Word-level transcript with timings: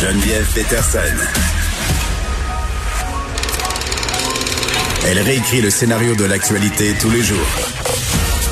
Geneviève 0.00 0.46
Peterson. 0.54 0.98
Elle 5.08 5.18
réécrit 5.20 5.62
le 5.62 5.70
scénario 5.70 6.14
de 6.14 6.24
l'actualité 6.24 6.92
tous 7.00 7.08
les 7.08 7.22
jours. 7.22 7.46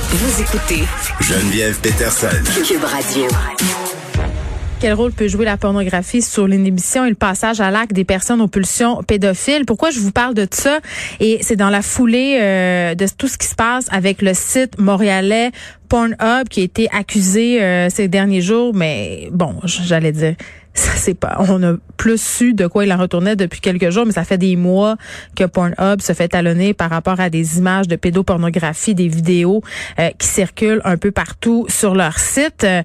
Vous 0.09 0.41
écoutez 0.41 0.85
Geneviève 1.21 1.79
Peterson. 1.81 2.29
Cube 2.67 2.85
Radio. 2.85 3.27
Quel 4.81 4.95
rôle 4.95 5.13
peut 5.13 5.29
jouer 5.29 5.45
la 5.45 5.59
pornographie 5.59 6.23
sur 6.23 6.49
l'inhibition 6.49 7.05
et 7.05 7.11
le 7.11 7.15
passage 7.15 7.61
à 7.61 7.71
l'acte 7.71 7.93
des 7.93 8.05
personnes 8.05 8.41
aux 8.41 8.49
pulsions 8.49 9.03
pédophiles? 9.03 9.67
Pourquoi 9.67 9.91
je 9.91 10.01
vous 10.01 10.13
parle 10.13 10.33
de 10.33 10.49
ça? 10.51 10.79
Et 11.21 11.41
c'est 11.43 11.57
dans 11.57 11.71
la 11.71 11.83
foulée 11.83 12.39
euh, 12.41 12.95
de 12.95 13.07
tout 13.19 13.29
ce 13.29 13.37
qui 13.37 13.49
se 13.49 13.55
passe 13.55 13.87
avec 13.91 14.23
le 14.23 14.33
site 14.33 14.79
montréalais 14.79 15.53
Pornhub 15.91 16.49
qui 16.49 16.63
a 16.63 16.65
été 16.65 16.89
accusé 16.91 17.63
euh, 17.63 17.91
ces 17.91 18.09
derniers 18.09 18.41
jours, 18.41 18.73
mais 18.75 19.29
bon, 19.31 19.57
j'allais 19.65 20.13
dire 20.13 20.37
ça 20.75 20.93
c'est 20.97 21.15
pas 21.15 21.37
on 21.49 21.63
a 21.63 21.75
plus 21.97 22.21
su 22.21 22.53
de 22.53 22.67
quoi 22.67 22.85
il 22.85 22.93
en 22.93 22.99
retournait 22.99 23.37
depuis 23.37 23.61
quelques 23.61 23.91
jours 23.91 24.05
mais 24.07 24.13
ça 24.13 24.25
fait 24.25 24.39
des 24.39 24.57
mois 24.57 24.97
que 25.37 25.45
Pornhub 25.45 26.01
se 26.01 26.13
fait 26.13 26.29
talonner 26.29 26.75
par 26.75 26.91
rapport 26.91 27.21
à 27.21 27.31
des 27.31 27.59
images 27.59 27.89
de 27.89 27.97
pédopornographie 27.97 28.95
des 28.95 29.09
vidéos 29.09 29.63
euh, 29.99 30.11
qui 30.19 30.27
circulent 30.27 30.81
un 30.85 30.97
peu 30.97 31.11
partout 31.11 31.67
sur 31.69 31.95
leur 31.95 32.19
site. 32.19 32.65
Euh, 32.65 32.83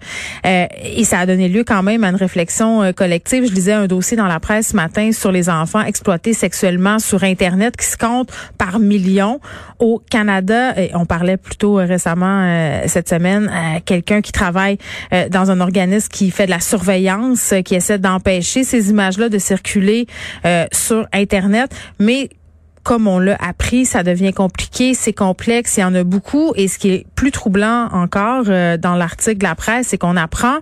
et 0.84 1.04
ça 1.04 1.20
a 1.20 1.26
donné 1.26 1.50
lieu 1.50 1.64
quand 1.64 1.84
même 1.84 2.04
à 2.04 2.10
une 2.10 2.16
réflexion 2.16 2.84
euh, 2.84 2.92
collective. 2.92 3.46
Je 3.48 3.54
lisais 3.54 3.74
un 3.74 3.88
dossier 3.88 4.16
dans 4.16 4.28
la 4.28 4.40
presse 4.40 4.70
ce 4.70 4.76
matin 4.76 5.12
sur 5.12 5.32
les 5.32 5.50
enfants 5.50 5.82
exploités 5.82 6.34
sexuellement 6.34 7.00
sur 7.00 7.24
internet 7.24 7.76
qui 7.76 7.86
se 7.86 7.98
comptent 7.98 8.32
par 8.58 8.80
millions 8.80 9.40
au 9.80 10.02
Canada 10.10 10.80
et 10.80 10.92
on 10.94 11.06
parlait 11.06 11.38
plutôt 11.38 11.76
récemment 11.76 12.84
cette 12.88 13.10
semaine 13.10 13.50
quelqu'un 13.86 14.22
qui 14.22 14.32
travaille 14.32 14.78
dans 15.32 15.52
un 15.52 15.62
organisme 15.62 16.10
qui 16.10 16.32
fait 16.32 16.46
de 16.46 16.52
la 16.52 16.60
surveillance 16.60 17.54
qui 17.64 17.76
d'empêcher 17.98 18.64
ces 18.64 18.90
images-là 18.90 19.30
de 19.30 19.38
circuler 19.38 20.08
euh, 20.46 20.66
sur 20.72 21.08
Internet. 21.14 21.72
Mais 22.00 22.30
comme 22.84 23.08
on 23.08 23.20
l'a 23.20 23.36
appris, 23.40 23.86
ça 23.86 24.04
devient 24.04 24.34
compliqué, 24.34 24.94
c'est 24.94 25.14
complexe, 25.14 25.78
il 25.78 25.82
y 25.82 25.84
en 25.84 25.94
a 25.96 26.04
beaucoup. 26.04 26.54
Et 26.56 26.68
ce 26.68 26.78
qui 26.78 26.90
est 26.90 27.06
plus 27.16 27.32
troublant 27.32 27.88
encore 27.92 28.46
euh, 28.48 28.78
dans 28.78 28.96
l'article 28.96 29.40
de 29.40 29.44
la 29.44 29.56
presse, 29.56 29.88
c'est 29.88 29.98
qu'on 29.98 30.18
apprend 30.18 30.58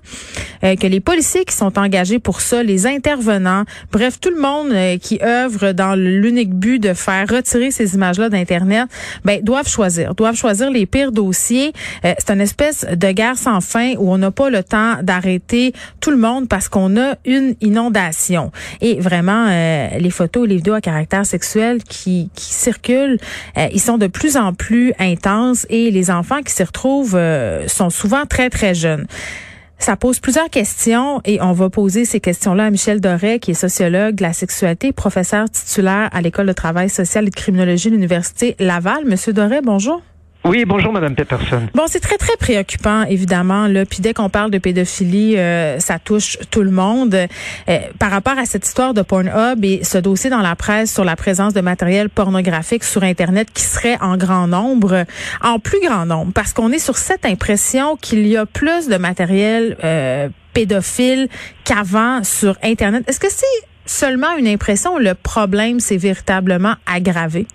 euh, 0.64 0.76
que 0.76 0.88
les 0.88 1.00
policiers 1.00 1.46
qui 1.46 1.56
sont 1.56 1.78
engagés 1.78 2.20
pour 2.20 2.42
ça, 2.42 2.64
les 2.64 2.88
intervenants, 2.88 3.64
bref, 3.92 4.20
tout 4.20 4.30
le 4.30 4.42
monde 4.42 4.72
euh, 4.72 4.98
qui 4.98 5.20
œuvre 5.22 5.72
dans 5.72 5.96
l'unique 5.96 6.54
but 6.54 6.80
de 6.80 6.94
faire 6.94 7.28
retirer 7.30 7.72
ces 7.72 7.96
images-là 7.96 8.30
d'Internet, 8.30 8.88
ben, 9.24 9.42
doivent 9.42 9.70
choisir, 9.70 10.16
doivent 10.16 10.36
choisir 10.36 10.72
les 10.72 10.86
pires 10.86 11.12
dossiers. 11.12 11.74
c'est 12.04 12.32
une 12.32 12.42
espèce 12.42 12.86
de 12.90 13.12
guerre 13.12 13.38
sans 13.38 13.62
fin 13.62 13.94
où 13.98 14.12
on 14.12 14.18
n'a 14.18 14.32
pas 14.32 14.50
le 14.50 14.64
temps 14.64 14.96
d'arrêter 15.02 15.74
tout 16.00 16.12
le 16.12 16.18
monde 16.18 16.48
parce 16.48 16.70
qu'on 16.70 16.98
a 16.98 17.16
une 17.26 17.56
inondation. 17.62 18.52
Et 18.82 19.00
vraiment, 19.00 19.48
les 19.48 20.10
photos 20.10 20.46
et 20.46 20.50
les 20.50 20.56
vidéos 20.58 20.74
à 20.74 20.82
caractère 20.82 21.26
sexuel 21.26 21.84
qui 21.84 22.17
qui, 22.34 22.54
circulent, 22.54 23.20
euh, 23.58 23.68
ils 23.72 23.82
sont 23.82 23.98
de 23.98 24.08
plus 24.08 24.38
en 24.38 24.54
plus 24.54 24.94
intenses 25.00 25.66
et 25.70 25.92
les 25.92 26.12
enfants 26.12 26.42
qui 26.42 26.54
s'y 26.54 26.64
retrouvent 26.64 27.16
euh, 27.16 27.68
sont 27.68 27.90
souvent 27.90 28.26
très, 28.26 28.50
très 28.50 28.74
jeunes. 28.74 29.08
Ça 29.80 29.96
pose 29.96 30.20
plusieurs 30.20 30.50
questions 30.50 31.22
et 31.24 31.40
on 31.42 31.54
va 31.54 31.70
poser 31.70 32.04
ces 32.06 32.20
questions-là 32.20 32.66
à 32.66 32.70
Michel 32.72 33.00
Doré, 33.00 33.40
qui 33.40 33.52
est 33.52 33.54
sociologue 33.54 34.16
de 34.16 34.24
la 34.24 34.34
sexualité, 34.34 34.92
professeur 34.92 35.50
titulaire 35.50 36.10
à 36.12 36.22
l'École 36.22 36.48
de 36.48 36.54
travail 36.54 36.90
social 36.90 37.28
et 37.28 37.30
de 37.30 37.36
criminologie 37.36 37.90
de 37.90 37.94
l'Université 37.94 38.56
Laval. 38.60 39.06
Monsieur 39.06 39.34
Doré, 39.34 39.62
bonjour. 39.62 40.02
Oui, 40.46 40.64
bonjour, 40.66 40.94
Madame 40.94 41.16
Peterson. 41.16 41.68
Bon, 41.74 41.84
c'est 41.88 42.00
très, 42.00 42.18
très 42.18 42.38
préoccupant, 42.38 43.04
évidemment. 43.04 43.68
Là. 43.68 43.86
Puis 43.86 44.00
dès 44.00 44.14
qu'on 44.14 44.30
parle 44.30 44.50
de 44.50 44.58
pédophilie, 44.58 45.38
euh, 45.38 45.80
ça 45.80 46.00
touche 46.00 46.38
tout 46.52 46.64
le 46.64 46.72
monde. 46.72 47.16
Euh, 47.16 47.78
par 48.00 48.12
rapport 48.12 48.38
à 48.38 48.46
cette 48.46 48.66
histoire 48.66 48.94
de 48.94 49.02
Pornhub 49.02 49.64
et 49.64 49.84
ce 49.84 49.98
dossier 49.98 50.30
dans 50.30 50.42
la 50.42 50.56
presse 50.56 50.94
sur 50.94 51.04
la 51.04 51.16
présence 51.16 51.54
de 51.54 51.62
matériel 51.62 52.10
pornographique 52.10 52.84
sur 52.84 53.04
Internet 53.04 53.50
qui 53.54 53.64
serait 53.64 53.98
en 54.00 54.16
grand 54.16 54.48
nombre, 54.48 55.06
en 55.42 55.60
plus 55.60 55.82
grand 55.82 56.06
nombre, 56.06 56.32
parce 56.34 56.54
qu'on 56.54 56.72
est 56.72 56.80
sur 56.80 56.98
cette 56.98 57.26
impression 57.26 57.98
qu'il 57.98 58.26
y 58.28 58.38
a 58.38 58.46
plus 58.46 58.88
de 58.88 58.98
matériel 58.98 59.76
euh, 59.84 60.30
pédophile 60.54 61.28
qu'avant 61.66 62.24
sur 62.24 62.58
Internet. 62.64 63.04
Est-ce 63.08 63.20
que 63.20 63.30
c'est 63.30 63.46
seulement 63.86 64.36
une 64.38 64.48
impression 64.48 64.96
ou 64.96 65.00
le 65.00 65.14
problème 65.14 65.80
s'est 65.80 65.98
véritablement 65.98 66.76
aggravé? 66.86 67.48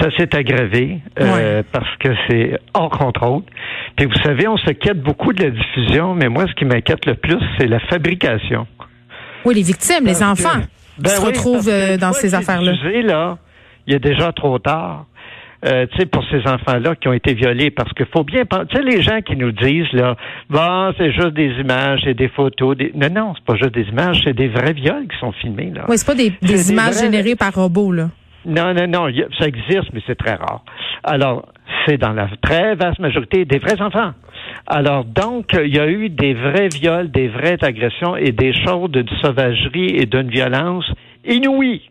Ça 0.00 0.10
s'est 0.16 0.34
aggravé 0.36 1.00
euh, 1.20 1.62
parce 1.72 1.96
que 1.98 2.08
c'est 2.28 2.58
hors 2.74 2.90
contrôle. 2.90 3.42
Puis 3.96 4.06
vous 4.06 4.22
savez, 4.22 4.46
on 4.46 4.58
s'inquiète 4.58 5.00
beaucoup 5.00 5.32
de 5.32 5.42
la 5.42 5.50
diffusion, 5.50 6.14
mais 6.14 6.28
moi, 6.28 6.46
ce 6.46 6.54
qui 6.54 6.64
m'inquiète 6.64 7.06
le 7.06 7.14
plus, 7.14 7.38
c'est 7.58 7.66
la 7.66 7.80
fabrication. 7.80 8.66
Oui, 9.44 9.54
les 9.54 9.62
victimes, 9.62 10.04
les 10.04 10.22
enfants 10.22 10.60
qui 10.96 11.02
ben 11.02 11.10
se 11.10 11.20
retrouvent 11.20 11.68
euh, 11.68 11.96
dans 11.96 12.12
ces 12.12 12.34
affaires-là. 12.34 12.72
là, 13.02 13.38
il 13.86 13.92
y 13.92 13.96
a 13.96 13.98
déjà 13.98 14.32
trop 14.32 14.58
tard. 14.58 15.06
Euh, 15.64 15.86
tu 15.90 15.98
sais, 15.98 16.06
pour 16.06 16.22
ces 16.30 16.46
enfants-là 16.46 16.94
qui 16.96 17.08
ont 17.08 17.12
été 17.12 17.32
violés, 17.34 17.70
parce 17.70 17.92
qu'il 17.94 18.06
faut 18.06 18.24
bien 18.24 18.42
tu 18.44 18.76
sais, 18.76 18.82
les 18.82 19.02
gens 19.02 19.20
qui 19.22 19.36
nous 19.36 19.52
disent, 19.52 19.90
là, 19.92 20.16
bon, 20.50 20.92
c'est 20.98 21.12
juste 21.12 21.32
des 21.32 21.50
images, 21.60 22.06
et 22.06 22.14
des 22.14 22.28
photos, 22.28 22.76
des... 22.76 22.92
non, 22.94 23.08
non, 23.10 23.34
c'est 23.34 23.44
pas 23.44 23.56
juste 23.56 23.74
des 23.74 23.88
images, 23.88 24.20
c'est 24.24 24.34
des 24.34 24.48
vrais 24.48 24.74
viols 24.74 25.08
qui 25.08 25.18
sont 25.18 25.32
filmés, 25.32 25.72
là. 25.74 25.86
Oui, 25.88 25.96
c'est 25.96 26.06
pas 26.06 26.14
des, 26.14 26.70
images 26.70 27.00
générées 27.00 27.36
par 27.36 27.54
robot, 27.54 27.90
là. 27.90 28.10
Non, 28.46 28.74
non, 28.74 28.86
non, 28.86 29.12
ça 29.38 29.46
existe, 29.48 29.92
mais 29.92 30.00
c'est 30.06 30.14
très 30.14 30.34
rare. 30.34 30.64
Alors, 31.02 31.46
c'est 31.84 31.98
dans 31.98 32.12
la 32.12 32.28
très 32.40 32.76
vaste 32.76 33.00
majorité 33.00 33.44
des 33.44 33.58
vrais 33.58 33.80
enfants. 33.82 34.12
Alors, 34.68 35.04
donc, 35.04 35.46
il 35.52 35.74
y 35.74 35.80
a 35.80 35.88
eu 35.88 36.08
des 36.08 36.34
vrais 36.34 36.68
viols, 36.68 37.10
des 37.10 37.28
vraies 37.28 37.58
agressions 37.62 38.16
et 38.16 38.30
des 38.30 38.52
choses 38.64 38.90
de 38.90 39.04
sauvagerie 39.20 39.96
et 39.96 40.06
d'une 40.06 40.28
violence 40.28 40.90
inouïe 41.24 41.82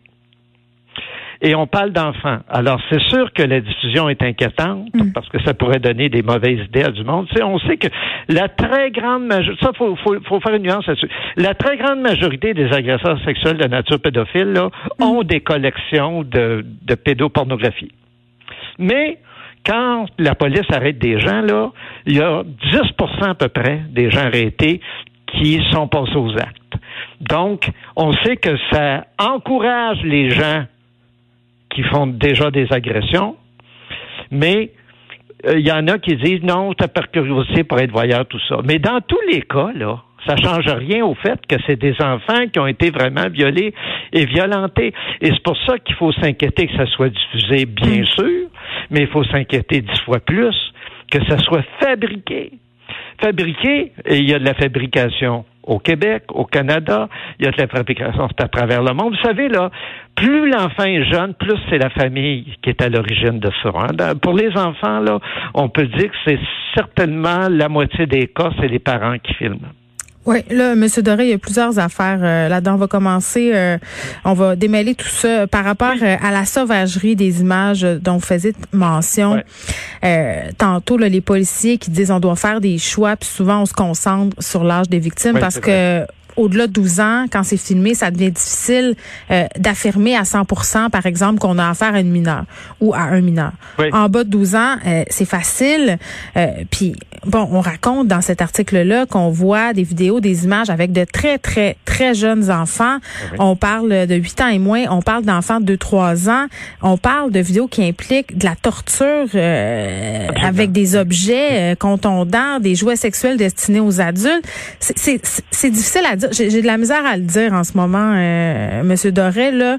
et 1.42 1.54
on 1.54 1.66
parle 1.66 1.92
d'enfants. 1.92 2.38
Alors, 2.48 2.80
c'est 2.90 3.00
sûr 3.02 3.32
que 3.32 3.42
la 3.42 3.60
diffusion 3.60 4.08
est 4.08 4.22
inquiétante 4.22 4.94
mm. 4.94 5.12
parce 5.12 5.28
que 5.28 5.42
ça 5.42 5.54
pourrait 5.54 5.78
donner 5.78 6.08
des 6.08 6.22
mauvaises 6.22 6.60
idées 6.66 6.82
à 6.82 6.90
du 6.90 7.04
monde. 7.04 7.28
on 7.42 7.58
sait 7.60 7.76
que 7.76 7.88
la 8.28 8.48
très 8.48 8.90
grande 8.90 9.26
majorité, 9.26 9.64
ça, 9.64 9.72
faut, 9.76 9.96
faut, 9.96 10.16
faut, 10.26 10.40
faire 10.40 10.54
une 10.54 10.62
nuance 10.62 10.86
là-dessus. 10.86 11.10
La 11.36 11.54
très 11.54 11.76
grande 11.76 12.00
majorité 12.00 12.54
des 12.54 12.72
agresseurs 12.72 13.18
sexuels 13.24 13.58
de 13.58 13.66
nature 13.66 14.00
pédophile 14.00 14.52
là, 14.52 14.68
mm. 14.98 15.02
ont 15.02 15.22
des 15.22 15.40
collections 15.40 16.22
de, 16.22 16.64
de 16.82 16.94
pédopornographie. 16.94 17.92
Mais 18.78 19.18
quand 19.64 20.06
la 20.18 20.34
police 20.34 20.70
arrête 20.70 20.98
des 20.98 21.20
gens, 21.20 21.40
là, 21.40 21.70
il 22.06 22.16
y 22.16 22.20
a 22.20 22.42
10% 22.42 23.30
à 23.30 23.34
peu 23.34 23.48
près 23.48 23.82
des 23.90 24.10
gens 24.10 24.20
arrêtés 24.20 24.80
qui 25.26 25.60
sont 25.72 25.88
passés 25.88 26.14
aux 26.14 26.32
actes. 26.38 26.62
Donc, 27.20 27.68
on 27.96 28.12
sait 28.12 28.36
que 28.36 28.56
ça 28.70 29.06
encourage 29.18 30.02
les 30.02 30.30
gens 30.30 30.64
qui 31.76 31.82
font 31.82 32.06
déjà 32.06 32.50
des 32.50 32.66
agressions, 32.72 33.36
mais 34.30 34.70
il 35.44 35.50
euh, 35.50 35.60
y 35.60 35.70
en 35.70 35.86
a 35.88 35.98
qui 35.98 36.16
disent 36.16 36.42
non, 36.42 36.72
c'est 36.80 36.90
par 36.90 37.10
curiosité 37.10 37.64
pour 37.64 37.78
être 37.78 37.92
voyeur, 37.92 38.24
tout 38.26 38.40
ça. 38.48 38.56
Mais 38.64 38.78
dans 38.78 39.00
tous 39.02 39.20
les 39.30 39.42
cas, 39.42 39.72
là, 39.74 40.02
ça 40.26 40.36
change 40.36 40.66
rien 40.66 41.04
au 41.04 41.14
fait 41.14 41.38
que 41.46 41.56
c'est 41.66 41.76
des 41.76 41.94
enfants 42.00 42.48
qui 42.50 42.58
ont 42.58 42.66
été 42.66 42.90
vraiment 42.90 43.28
violés 43.28 43.74
et 44.14 44.24
violentés. 44.24 44.94
Et 45.20 45.26
c'est 45.26 45.42
pour 45.42 45.56
ça 45.66 45.78
qu'il 45.78 45.94
faut 45.96 46.12
s'inquiéter 46.12 46.66
que 46.66 46.76
ça 46.76 46.86
soit 46.86 47.10
diffusé, 47.10 47.66
bien 47.66 48.00
mm. 48.00 48.06
sûr, 48.06 48.48
mais 48.90 49.00
il 49.02 49.08
faut 49.08 49.24
s'inquiéter 49.24 49.82
dix 49.82 50.00
fois 50.06 50.20
plus 50.20 50.56
que 51.12 51.22
ça 51.26 51.36
soit 51.38 51.64
fabriqué. 51.78 52.52
Fabriqué, 53.20 53.92
et 54.06 54.16
il 54.16 54.28
y 54.28 54.34
a 54.34 54.38
de 54.38 54.44
la 54.44 54.54
fabrication 54.54 55.44
au 55.66 55.78
Québec, 55.78 56.24
au 56.28 56.44
Canada, 56.44 57.08
il 57.38 57.44
y 57.44 57.48
a 57.48 57.50
de 57.50 57.60
la 57.60 57.66
fabrication 57.66 58.28
à 58.38 58.48
travers 58.48 58.82
le 58.82 58.94
monde. 58.94 59.14
Vous 59.14 59.28
savez, 59.28 59.48
là, 59.48 59.70
plus 60.14 60.50
l'enfant 60.50 60.84
est 60.84 61.04
jeune, 61.10 61.34
plus 61.34 61.58
c'est 61.68 61.78
la 61.78 61.90
famille 61.90 62.56
qui 62.62 62.70
est 62.70 62.82
à 62.82 62.88
l'origine 62.88 63.38
de 63.38 63.50
ça. 63.62 63.70
Hein. 63.74 64.14
Pour 64.22 64.34
les 64.34 64.56
enfants, 64.56 65.00
là, 65.00 65.18
on 65.54 65.68
peut 65.68 65.86
dire 65.86 66.10
que 66.10 66.16
c'est 66.24 66.38
certainement 66.74 67.48
la 67.50 67.68
moitié 67.68 68.06
des 68.06 68.28
cas, 68.28 68.50
c'est 68.60 68.68
les 68.68 68.78
parents 68.78 69.18
qui 69.18 69.34
filment. 69.34 69.68
Oui, 70.26 70.42
là, 70.50 70.72
M. 70.72 70.86
Doré, 71.02 71.24
il 71.26 71.30
y 71.30 71.34
a 71.34 71.38
plusieurs 71.38 71.78
affaires 71.78 72.18
euh, 72.20 72.48
là-dedans. 72.48 72.74
On 72.74 72.78
va 72.78 72.88
commencer, 72.88 73.52
euh, 73.54 73.78
on 74.24 74.34
va 74.34 74.56
démêler 74.56 74.96
tout 74.96 75.08
ça 75.08 75.46
par 75.46 75.64
rapport 75.64 75.94
euh, 76.02 76.16
à 76.20 76.32
la 76.32 76.44
sauvagerie 76.44 77.14
des 77.14 77.40
images 77.40 77.82
dont 77.82 78.14
vous 78.14 78.26
faisiez 78.26 78.52
mention. 78.72 79.40
tantôt, 80.58 80.98
là, 80.98 81.08
les 81.08 81.20
policiers 81.20 81.78
qui 81.78 81.90
disent 81.90 82.10
on 82.10 82.18
doit 82.18 82.36
faire 82.36 82.60
des 82.60 82.78
choix, 82.78 83.14
puis 83.16 83.28
souvent 83.28 83.62
on 83.62 83.66
se 83.66 83.72
concentre 83.72 84.36
sur 84.42 84.64
l'âge 84.64 84.88
des 84.88 84.98
victimes 84.98 85.38
parce 85.38 85.60
que 85.60 86.04
au-delà 86.36 86.66
de 86.66 86.72
12 86.72 87.00
ans, 87.00 87.24
quand 87.30 87.42
c'est 87.42 87.56
filmé, 87.56 87.94
ça 87.94 88.10
devient 88.10 88.30
difficile 88.30 88.94
euh, 89.30 89.46
d'affirmer 89.58 90.16
à 90.16 90.22
100% 90.22 90.90
par 90.90 91.06
exemple, 91.06 91.38
qu'on 91.38 91.58
a 91.58 91.68
affaire 91.68 91.94
à 91.94 92.00
une 92.00 92.10
mineure 92.10 92.44
ou 92.80 92.94
à 92.94 93.00
un 93.00 93.20
mineur. 93.20 93.52
En 93.92 94.08
bas 94.08 94.24
de 94.24 94.30
12 94.30 94.54
ans, 94.54 94.76
euh, 94.86 95.04
c'est 95.08 95.24
facile. 95.24 95.98
Euh, 96.36 96.46
puis, 96.70 96.94
bon, 97.26 97.48
on 97.50 97.60
raconte 97.60 98.08
dans 98.08 98.20
cet 98.20 98.42
article-là 98.42 99.06
qu'on 99.06 99.30
voit 99.30 99.72
des 99.72 99.82
vidéos, 99.82 100.20
des 100.20 100.44
images 100.44 100.70
avec 100.70 100.92
de 100.92 101.04
très, 101.04 101.38
très, 101.38 101.76
très 101.84 102.14
jeunes 102.14 102.50
enfants. 102.50 102.98
On 103.38 103.56
parle 103.56 104.06
de 104.06 104.14
8 104.14 104.40
ans 104.42 104.48
et 104.48 104.58
moins. 104.58 104.84
On 104.90 105.02
parle 105.02 105.24
d'enfants 105.24 105.60
de 105.60 105.76
2-3 105.76 106.30
ans. 106.30 106.46
On 106.82 106.96
parle 106.98 107.30
de 107.32 107.40
vidéos 107.40 107.68
qui 107.68 107.84
impliquent 107.84 108.36
de 108.36 108.44
la 108.44 108.56
torture 108.56 109.28
avec 110.42 110.72
des 110.72 110.96
objets 110.96 111.76
contondants, 111.78 112.60
des 112.60 112.74
jouets 112.74 112.96
sexuels 112.96 113.36
destinés 113.36 113.80
aux 113.80 114.00
adultes. 114.00 114.46
C'est 114.80 115.70
difficile 115.70 116.04
à 116.10 116.16
dire 116.16 116.25
j'ai 116.32 116.62
de 116.62 116.66
la 116.66 116.78
misère 116.78 117.04
à 117.04 117.16
le 117.16 117.22
dire 117.22 117.52
en 117.52 117.64
ce 117.64 117.76
moment, 117.76 118.12
euh, 118.14 118.82
Monsieur 118.82 119.12
Doré. 119.12 119.50
Là, 119.50 119.78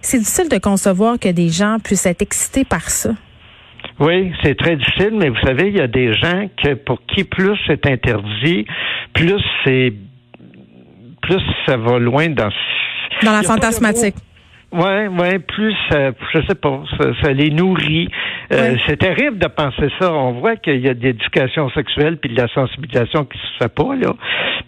c'est 0.00 0.18
difficile 0.18 0.48
de 0.48 0.58
concevoir 0.58 1.18
que 1.18 1.28
des 1.28 1.48
gens 1.48 1.78
puissent 1.82 2.06
être 2.06 2.22
excités 2.22 2.64
par 2.64 2.90
ça. 2.90 3.10
Oui, 4.00 4.32
c'est 4.42 4.56
très 4.56 4.76
difficile, 4.76 5.12
mais 5.14 5.28
vous 5.28 5.40
savez, 5.44 5.68
il 5.68 5.76
y 5.76 5.80
a 5.80 5.88
des 5.88 6.14
gens 6.14 6.48
que 6.62 6.74
pour 6.74 7.00
qui 7.06 7.24
plus 7.24 7.58
c'est 7.66 7.84
interdit, 7.86 8.64
plus 9.12 9.42
c'est 9.64 9.92
plus 11.22 11.42
ça 11.66 11.76
va 11.76 11.98
loin 11.98 12.28
dans 12.28 12.50
dans 13.24 13.32
la 13.32 13.42
fantasmatique. 13.42 14.14
Ouais, 14.70 15.08
ouais, 15.08 15.38
plus 15.38 15.74
euh, 15.92 16.12
je 16.34 16.40
sais 16.46 16.54
pas, 16.54 16.82
ça, 17.22 17.32
les 17.32 17.48
nourrit. 17.50 18.10
Euh, 18.52 18.76
c'est 18.86 18.98
terrible 18.98 19.38
de 19.38 19.46
penser 19.46 19.88
ça. 19.98 20.12
On 20.12 20.32
voit 20.32 20.56
qu'il 20.56 20.80
y 20.80 20.88
a 20.90 20.94
de 20.94 21.02
l'éducation 21.02 21.70
sexuelle 21.70 22.18
puis 22.18 22.30
de 22.30 22.38
la 22.38 22.48
sensibilisation 22.48 23.24
qui 23.24 23.38
se 23.38 23.64
fait 23.64 23.74
pas 23.74 23.94
là, 23.96 24.12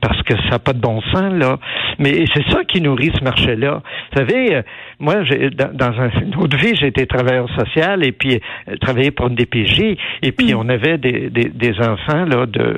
parce 0.01 0.23
que 0.23 0.35
ça 0.45 0.51
n'a 0.51 0.59
pas 0.59 0.73
de 0.73 0.81
bon 0.81 1.01
sens 1.13 1.33
là. 1.33 1.59
Mais 1.99 2.25
c'est 2.35 2.49
ça 2.51 2.65
qui 2.65 2.81
nourrit 2.81 3.13
ce 3.17 3.23
marché-là. 3.23 3.83
Vous 4.13 4.19
savez, 4.19 4.57
euh, 4.57 4.63
moi, 4.99 5.23
j'ai 5.25 5.51
dans, 5.51 5.73
dans 5.73 6.01
un, 6.01 6.11
une 6.21 6.37
autre 6.37 6.57
vie, 6.57 6.75
j'ai 6.77 6.89
été 6.89 7.07
travailleur 7.07 7.49
social 7.59 8.05
et 8.05 8.13
puis 8.13 8.41
euh, 8.69 8.77
travaillé 8.81 9.11
pour 9.11 9.29
une 9.29 9.35
DPJ 9.35 9.97
et 10.23 10.33
puis 10.33 10.53
mm. 10.55 10.59
on 10.59 10.69
avait 10.69 10.99
des, 10.99 11.31
des, 11.31 11.49
des 11.49 11.81
enfants 11.81 12.25
là 12.25 12.47
de 12.47 12.77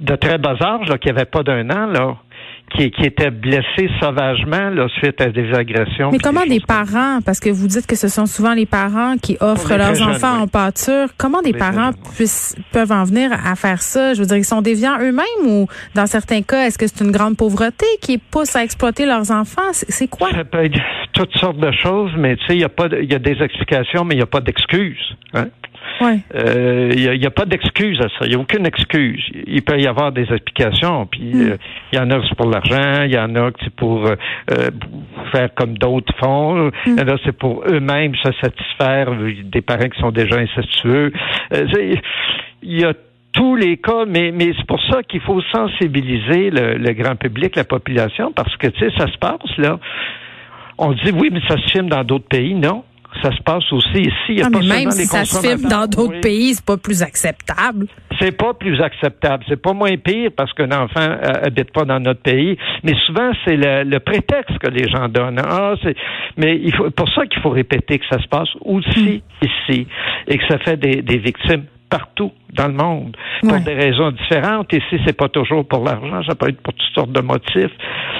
de 0.00 0.14
très 0.14 0.38
bas 0.38 0.54
âge 0.60 0.88
là 0.88 0.96
qui 0.96 1.08
n'avaient 1.08 1.24
pas 1.24 1.42
d'un 1.42 1.68
an 1.70 1.86
là 1.86 2.16
qui, 2.76 2.90
qui 2.90 3.02
étaient 3.04 3.30
blessés 3.30 3.88
sauvagement 4.00 4.70
là, 4.70 4.86
suite 4.98 5.20
à 5.20 5.26
des 5.26 5.52
agressions. 5.52 6.10
Mais 6.10 6.18
comment 6.18 6.44
des, 6.46 6.60
parents, 6.60 7.20
parce 7.24 7.40
que 7.40 7.50
vous 7.50 7.66
dites 7.66 7.86
que 7.86 7.96
ce 7.96 8.08
sont 8.08 8.26
souvent 8.26 8.54
les 8.54 8.66
parents 8.66 9.16
qui 9.16 9.36
offrent 9.40 9.76
leurs 9.76 10.02
enfants 10.02 10.42
en 10.42 10.46
pâture, 10.46 11.08
comment 11.16 11.42
des 11.42 11.52
parents 11.52 11.90
puissent, 12.14 12.56
peuvent 12.72 12.92
en 12.92 13.04
venir 13.04 13.30
à 13.32 13.54
faire 13.54 13.82
ça? 13.82 14.14
Je 14.14 14.20
veux 14.20 14.26
dire, 14.26 14.36
ils 14.36 14.44
sont 14.44 14.62
déviants 14.62 14.98
eux-mêmes 15.00 15.46
ou 15.46 15.66
dans 15.94 16.06
certains 16.06 16.42
cas, 16.42 16.66
est-ce 16.66 16.78
que 16.78 16.86
c'est 16.86 17.04
une 17.04 17.12
grande 17.12 17.36
pauvreté 17.36 17.86
qui 18.00 18.18
pousse 18.18 18.56
à 18.56 18.64
exploiter 18.64 19.06
leurs 19.06 19.30
enfants? 19.30 19.72
C'est 19.72 20.08
quoi? 20.08 20.30
Ça 20.30 20.44
peut 20.44 20.64
être 20.64 20.78
toutes 21.12 21.36
sortes 21.36 21.58
de 21.58 21.72
choses, 21.72 22.12
mais 22.16 22.36
tu 22.36 22.46
sais, 22.46 22.54
il 22.54 22.60
y 22.60 22.64
a 22.64 22.68
pas, 22.68 22.88
il 23.00 23.10
y 23.10 23.14
a 23.14 23.18
des 23.18 23.42
explications, 23.42 24.04
mais 24.04 24.14
il 24.14 24.18
n'y 24.18 24.22
a 24.22 24.26
pas 24.26 24.40
d'excuses. 24.40 25.16
Hein? 25.34 25.48
Il 26.00 26.96
n'y 26.96 27.24
euh, 27.24 27.26
a, 27.26 27.30
pas 27.30 27.44
d'excuse 27.44 28.00
à 28.00 28.08
ça. 28.08 28.26
Il 28.26 28.30
n'y 28.30 28.34
a 28.34 28.38
aucune 28.38 28.66
excuse. 28.66 29.24
Il 29.46 29.62
peut 29.62 29.78
y 29.78 29.86
avoir 29.86 30.12
des 30.12 30.26
explications. 30.32 31.06
Puis 31.06 31.20
il 31.22 31.36
hmm. 31.36 31.50
euh, 31.52 31.56
y 31.92 31.98
en 31.98 32.10
a 32.10 32.20
c'est 32.28 32.36
pour 32.36 32.50
l'argent, 32.50 33.02
il 33.04 33.12
y 33.12 33.18
en 33.18 33.34
a 33.36 33.50
c'est 33.62 33.74
pour 33.74 34.06
euh, 34.06 34.16
faire 35.32 35.54
comme 35.54 35.76
d'autres 35.78 36.12
font. 36.18 36.66
Hmm. 36.66 36.70
Il 36.86 36.98
y 36.98 37.02
en 37.02 37.08
a 37.08 37.16
c'est 37.24 37.36
pour 37.36 37.64
eux-mêmes 37.68 38.14
se 38.16 38.32
satisfaire 38.40 39.10
des 39.44 39.62
parents 39.62 39.88
qui 39.88 40.00
sont 40.00 40.10
déjà 40.12 40.36
incestueux. 40.36 41.12
il 41.52 42.00
y 42.62 42.84
a 42.84 42.92
tous 43.32 43.56
les 43.56 43.76
cas, 43.76 44.04
mais, 44.06 44.32
mais 44.32 44.52
c'est 44.56 44.66
pour 44.66 44.80
ça 44.90 45.02
qu'il 45.02 45.20
faut 45.20 45.40
sensibiliser 45.52 46.50
le, 46.50 46.76
le, 46.78 46.92
grand 46.92 47.14
public, 47.14 47.54
la 47.56 47.64
population, 47.64 48.32
parce 48.32 48.56
que, 48.56 48.68
tu 48.68 48.80
sais, 48.80 48.90
ça 48.96 49.06
se 49.06 49.18
passe, 49.18 49.56
là. 49.58 49.78
On 50.78 50.92
dit, 50.92 51.12
oui, 51.12 51.28
mais 51.30 51.40
ça 51.46 51.56
se 51.56 51.70
filme 51.70 51.88
dans 51.88 52.04
d'autres 52.04 52.28
pays. 52.28 52.54
Non 52.54 52.84
ça 53.22 53.32
se 53.32 53.42
passe 53.42 53.72
aussi 53.72 54.02
ici. 54.02 54.12
Il 54.28 54.38
y 54.38 54.42
a 54.42 54.46
ah, 54.46 54.50
pas 54.50 54.60
mais 54.60 54.84
même 54.84 54.90
si 54.90 55.06
ça 55.06 55.24
se 55.24 55.40
filme 55.40 55.68
dans 55.68 55.86
d'autres 55.86 56.20
pays, 56.20 56.54
c'est 56.54 56.64
pas 56.64 56.76
plus 56.76 57.02
acceptable. 57.02 57.86
C'est 58.20 58.36
pas 58.36 58.54
plus 58.54 58.80
acceptable. 58.80 59.44
C'est 59.48 59.60
pas 59.60 59.72
moins 59.72 59.96
pire 59.96 60.30
parce 60.36 60.52
qu'un 60.52 60.70
enfant 60.72 61.00
euh, 61.00 61.46
habite 61.46 61.72
pas 61.72 61.84
dans 61.84 62.00
notre 62.00 62.20
pays. 62.20 62.56
Mais 62.82 62.94
souvent, 63.06 63.32
c'est 63.44 63.56
le, 63.56 63.98
prétexte 63.98 64.58
que 64.58 64.68
les 64.68 64.88
gens 64.88 65.08
donnent. 65.08 65.40
Ah, 65.44 65.74
c'est, 65.82 65.96
mais 66.36 66.58
il 66.62 66.74
faut, 66.74 66.90
pour 66.90 67.08
ça 67.10 67.26
qu'il 67.26 67.40
faut 67.42 67.50
répéter 67.50 67.98
que 67.98 68.06
ça 68.10 68.20
se 68.20 68.28
passe 68.28 68.48
aussi 68.64 69.22
hmm. 69.42 69.46
ici 69.46 69.86
et 70.26 70.38
que 70.38 70.46
ça 70.48 70.58
fait 70.58 70.76
des, 70.76 71.02
des 71.02 71.18
victimes 71.18 71.64
partout 71.88 72.32
dans 72.52 72.66
le 72.66 72.74
monde 72.74 73.16
pour 73.42 73.60
des 73.60 73.74
raisons 73.74 74.10
différentes. 74.10 74.68
Si 74.70 74.98
c'est 75.04 75.16
pas 75.16 75.28
toujours 75.28 75.66
pour 75.66 75.84
l'argent, 75.84 76.22
ça 76.26 76.34
peut 76.34 76.48
être 76.48 76.60
pour 76.60 76.74
toutes 76.74 76.94
sortes 76.94 77.12
de 77.12 77.20
motifs. 77.20 77.72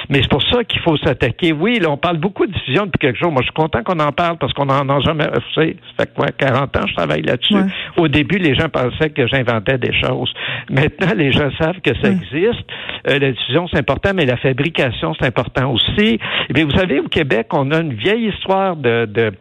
Mais 0.09 0.21
c'est 0.21 0.29
pour 0.29 0.41
ça 0.41 0.63
qu'il 0.63 0.81
faut 0.81 0.97
s'attaquer. 0.97 1.51
Oui, 1.51 1.79
là, 1.79 1.89
on 1.89 1.97
parle 1.97 2.17
beaucoup 2.17 2.45
de 2.45 2.51
diffusion 2.51 2.85
depuis 2.85 2.99
quelque 2.99 3.19
chose. 3.19 3.31
Moi, 3.31 3.41
je 3.41 3.47
suis 3.47 3.53
content 3.53 3.83
qu'on 3.83 3.99
en 3.99 4.11
parle 4.11 4.37
parce 4.37 4.53
qu'on 4.53 4.65
n'en 4.65 4.87
a 4.89 4.99
jamais 5.01 5.27
fait. 5.55 5.77
Ça 5.97 6.05
fait 6.05 6.13
quoi, 6.13 6.27
40 6.27 6.77
ans, 6.77 6.87
je 6.87 6.95
travaille 6.95 7.21
là-dessus? 7.21 7.55
Au 7.97 8.07
début, 8.07 8.37
les 8.37 8.55
gens 8.55 8.69
pensaient 8.69 9.09
que 9.09 9.27
j'inventais 9.27 9.77
des 9.77 9.93
choses. 9.93 10.33
Maintenant, 10.69 11.13
les 11.15 11.31
gens 11.31 11.49
savent 11.57 11.81
que 11.81 11.95
ça 12.01 12.09
existe. 12.09 12.65
Euh, 13.07 13.19
la 13.19 13.31
diffusion, 13.31 13.67
c'est 13.67 13.79
important, 13.79 14.11
mais 14.13 14.25
la 14.25 14.37
fabrication, 14.37 15.13
c'est 15.19 15.27
important 15.27 15.73
aussi. 15.73 16.19
Et 16.49 16.53
bien, 16.53 16.65
vous 16.65 16.77
savez, 16.77 16.99
au 16.99 17.07
Québec, 17.07 17.47
on 17.53 17.71
a 17.71 17.79
une 17.79 17.93
vieille 17.93 18.29
histoire 18.29 18.75
de, 18.75 19.05
de 19.05 19.31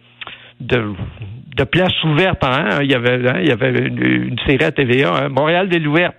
de 0.61 0.93
de 1.59 1.65
places 1.65 2.05
ouvertes. 2.05 2.43
Hein? 2.43 2.79
Il 2.83 2.91
y 2.91 2.95
avait, 2.95 3.29
hein, 3.29 3.39
il 3.41 3.49
y 3.49 3.53
avait 3.53 3.71
une, 3.71 4.37
série 4.47 4.65
à 4.65 4.73
TVA, 4.73 5.13
hein? 5.15 5.29
Montréal 5.29 5.69
ville 5.69 5.87
ouverte. 5.87 6.17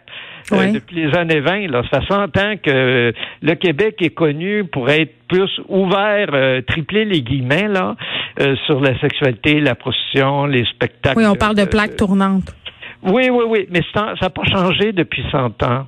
Euh, 0.52 0.72
depuis 0.72 0.96
les 0.96 1.16
années 1.16 1.42
20, 1.42 1.68
là, 1.68 1.84
ça 1.92 2.02
s'entend 2.08 2.58
que 2.58 3.14
le 3.42 3.56
Québec 3.56 3.98
est 4.02 4.10
connu 4.10 4.64
pour 4.64 4.90
être 4.90 5.14
plus 5.28 5.50
ouvert, 5.68 6.30
euh, 6.34 6.62
tripler 6.62 7.06
les 7.06 7.22
guillemets 7.22 7.68
là, 7.68 7.96
euh, 8.40 8.56
sur 8.66 8.80
la 8.80 9.00
sexualité, 9.00 9.60
la 9.60 9.76
prostitution, 9.76 10.46
les 10.46 10.66
spectacles. 10.66 11.20
Oui, 11.20 11.28
on 11.28 11.36
parle 11.36 11.56
de 11.56 11.66
plaques 11.66 11.98
tournantes. 11.98 12.56
Oui, 13.04 13.30
oui, 13.30 13.44
oui, 13.48 13.68
mais 13.70 13.82
ça 13.94 14.14
n'a 14.20 14.30
pas 14.30 14.44
changé 14.46 14.92
depuis 14.92 15.24
100 15.32 15.64
ans. 15.64 15.88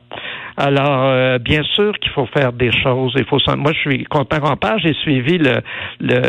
Alors, 0.57 1.05
euh, 1.05 1.39
bien 1.39 1.63
sûr 1.75 1.93
qu'il 1.99 2.11
faut 2.11 2.25
faire 2.27 2.53
des 2.53 2.71
choses. 2.71 3.13
Il 3.15 3.25
faut. 3.25 3.37
Moi, 3.55 3.71
je 3.73 3.79
suis 3.79 4.03
content 4.05 4.39
qu'on 4.39 4.57
parle. 4.57 4.79
J'ai 4.81 4.93
suivi 4.93 5.37
le, 5.37 5.61
le 5.99 6.21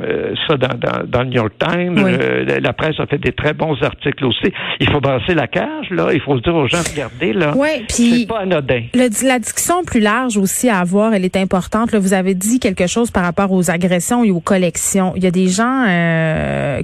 euh, 0.00 0.34
ça 0.46 0.56
dans, 0.56 1.04
dans, 1.06 1.22
le 1.22 1.26
New 1.26 1.32
York 1.34 1.52
Times. 1.58 1.98
Euh, 1.98 2.60
la 2.60 2.72
presse 2.72 2.98
a 2.98 3.06
fait 3.06 3.18
des 3.18 3.32
très 3.32 3.52
bons 3.52 3.76
articles 3.82 4.24
aussi. 4.24 4.52
Il 4.80 4.90
faut 4.90 5.00
brasser 5.00 5.34
la 5.34 5.46
cage 5.46 5.90
là. 5.90 6.08
Il 6.12 6.20
faut 6.20 6.38
dire 6.40 6.54
aux 6.54 6.66
gens 6.66 6.82
regardez 6.90 7.32
là. 7.32 7.52
Oui, 7.56 7.84
puis 7.88 8.20
c'est 8.20 8.26
pas 8.26 8.40
anodin. 8.40 8.82
la 8.94 9.38
discussion 9.38 9.84
plus 9.84 10.00
large 10.00 10.36
aussi 10.36 10.68
à 10.68 10.78
avoir, 10.78 11.14
elle 11.14 11.24
est 11.24 11.36
importante. 11.36 11.92
Là, 11.92 11.98
vous 11.98 12.14
avez 12.14 12.34
dit 12.34 12.60
quelque 12.60 12.86
chose 12.86 13.10
par 13.10 13.24
rapport 13.24 13.52
aux 13.52 13.70
agressions 13.70 14.24
et 14.24 14.30
aux 14.30 14.40
collections. 14.40 15.12
Il 15.16 15.24
y 15.24 15.26
a 15.26 15.30
des 15.30 15.48
gens 15.48 15.84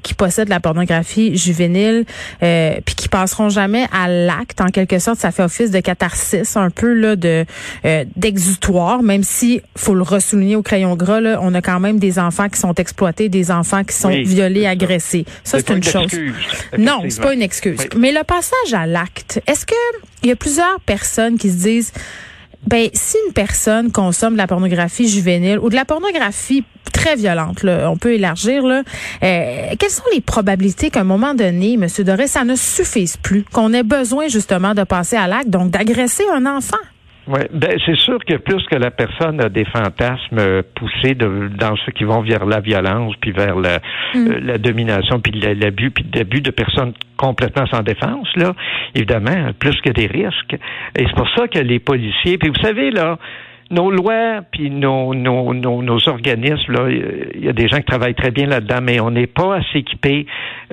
qui 0.03 0.15
possèdent 0.15 0.49
la 0.49 0.61
pornographie 0.61 1.37
juvénile 1.37 2.05
puis 2.41 2.95
qui 2.95 3.09
passeront 3.09 3.49
jamais 3.49 3.87
à 3.93 4.09
l'acte. 4.09 4.61
En 4.61 4.69
quelque 4.69 4.99
sorte, 4.99 5.19
ça 5.19 5.31
fait 5.31 5.43
office 5.43 5.71
de 5.71 5.81
catharsis 5.81 6.57
un 6.57 6.71
peu 6.71 6.82
là 6.89 7.17
de 7.17 7.45
euh, 7.85 8.05
d'exutoire, 8.17 9.03
même 9.03 9.23
si 9.23 9.61
faut 9.77 9.95
le 9.95 10.03
ressouligner 10.03 10.57
au 10.57 10.63
crayon 10.63 10.97
gras, 10.97 11.21
là, 11.21 11.39
on 11.43 11.55
a 11.55 11.63
quand 11.63 11.81
même 11.81 11.99
des 11.99 12.19
enfants 12.19 12.49
qui 12.49 12.59
sont 12.59 12.75
exploités, 12.75 13.29
des 13.29 13.51
enfants 13.51 13.85
qui 13.85 13.95
sont 13.95 14.11
violés, 14.11 14.67
agressés. 14.67 15.25
Ça 15.45 15.59
c'est 15.59 15.71
une 15.71 15.83
chose. 15.83 16.11
non, 16.79 17.03
c'est 17.09 17.23
pas 17.23 17.35
une 17.35 17.43
excuse. 17.43 17.81
Mais 17.97 18.13
le 18.13 18.25
passage 18.25 18.75
à 18.75 18.87
l'acte, 18.87 19.41
est-ce 19.47 19.67
que 19.67 19.75
il 20.23 20.29
y 20.29 20.33
a 20.33 20.37
plusieurs 20.37 20.81
personnes 20.81 21.37
qui 21.37 21.51
se 21.51 21.63
disent 21.63 21.93
ben 22.67 22.89
si 22.93 23.17
une 23.27 23.33
personne 23.33 23.91
consomme 23.91 24.35
de 24.35 24.39
la 24.39 24.47
pornographie 24.47 25.09
juvénile 25.09 25.59
ou 25.59 25.69
de 25.69 25.75
la 25.75 25.85
pornographie 25.85 26.65
très 26.93 27.17
violente, 27.17 27.63
là, 27.63 27.91
on 27.91 27.97
peut 27.97 28.15
élargir, 28.15 28.65
là, 28.65 28.83
euh, 29.23 29.75
quelles 29.79 29.91
sont 29.91 30.03
les 30.13 30.21
probabilités 30.21 30.91
qu'à 30.91 31.01
un 31.01 31.05
moment 31.05 31.35
donné, 31.35 31.75
M. 31.75 31.87
Doré, 32.05 32.27
ça 32.27 32.45
ne 32.45 32.55
suffise 32.55 33.17
plus, 33.17 33.45
qu'on 33.53 33.73
ait 33.73 33.83
besoin 33.83 34.29
justement 34.29 34.75
de 34.75 34.85
passer 34.85 35.17
à 35.17 35.27
l'acte, 35.27 35.49
donc 35.49 35.71
d'agresser 35.71 36.25
un 36.33 36.47
enfant? 36.47 36.77
Oui, 37.29 37.41
ben 37.53 37.79
c'est 37.87 37.97
sûr 37.97 38.19
que 38.25 38.37
plus 38.37 38.65
que 38.67 38.75
la 38.75 38.91
personne 38.91 39.41
a 39.41 39.49
des 39.49 39.65
fantasmes 39.65 40.63
poussés 40.75 41.15
de, 41.15 41.51
dans 41.57 41.77
ceux 41.77 41.93
qui 41.93 42.03
vont 42.03 42.21
vers 42.21 42.45
la 42.47 42.59
violence, 42.59 43.15
puis 43.21 43.31
vers 43.31 43.55
la, 43.55 43.79
mm. 44.15 44.17
euh, 44.17 44.41
la 44.43 44.59
domination, 44.59 45.21
puis 45.21 45.33
l'abus, 45.33 45.93
puis 45.93 46.05
l'abus 46.13 46.41
de 46.41 46.51
personnes 46.51 46.93
complètement 47.17 47.67
sans 47.67 47.83
défense, 47.83 48.29
là, 48.35 48.55
évidemment, 48.97 49.53
plus 49.59 49.81
que 49.83 49.91
des 49.91 50.07
risques. 50.07 50.57
Et 50.99 51.05
c'est 51.07 51.15
pour 51.15 51.29
ça 51.37 51.47
que 51.47 51.61
les 51.61 51.79
policiers, 51.79 52.39
puis 52.39 52.49
vous 52.49 52.61
savez, 52.61 52.91
là, 52.91 53.19
nos 53.73 53.91
lois, 53.91 54.43
puis 54.51 54.71
nos, 54.71 55.15
nos, 55.15 55.55
nos, 55.55 55.83
nos 55.83 56.09
organismes, 56.09 56.73
là, 56.73 56.89
il 56.91 57.45
y 57.45 57.49
a 57.49 57.53
des 57.53 57.69
gens 57.69 57.79
qui 57.79 57.85
travaillent 57.85 58.15
très 58.15 58.31
bien 58.31 58.47
là-dedans, 58.47 58.81
mais 58.83 59.01
on 59.01 59.11
n'est 59.11 59.27
pas 59.27 59.57
assez 59.57 59.79
équipés. 59.79 60.27